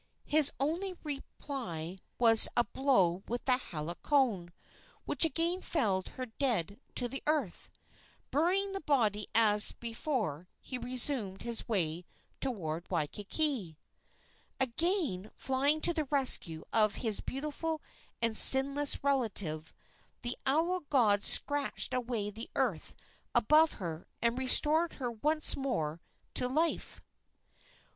His 0.25 0.51
only 0.59 0.97
reply 1.03 1.99
was 2.17 2.47
a 2.57 2.63
blow 2.63 3.21
with 3.27 3.45
the 3.45 3.57
hala 3.59 3.93
cone, 3.93 4.51
which 5.05 5.23
again 5.23 5.61
felled 5.61 6.07
her 6.17 6.25
dead 6.25 6.79
to 6.95 7.07
the 7.07 7.21
earth. 7.27 7.69
Burying 8.31 8.73
the 8.73 8.81
body 8.81 9.27
as 9.35 9.73
before 9.73 10.47
he 10.59 10.79
resumed 10.79 11.43
his 11.43 11.67
way 11.67 12.03
toward 12.39 12.89
Waikiki. 12.89 13.77
Again 14.59 15.29
flying 15.35 15.79
to 15.81 15.93
the 15.93 16.05
rescue 16.05 16.63
of 16.73 16.95
his 17.05 17.19
beautiful 17.21 17.79
and 18.23 18.35
sinless 18.35 19.03
relative, 19.03 19.71
the 20.23 20.35
owl 20.47 20.79
god 20.89 21.21
scratched 21.21 21.93
away 21.93 22.31
the 22.31 22.49
earth 22.55 22.95
above 23.35 23.73
her 23.73 24.07
and 24.19 24.35
restored 24.39 24.93
her 24.93 25.11
once 25.11 25.55
more 25.55 26.01
to 26.33 26.47
life. 26.47 27.01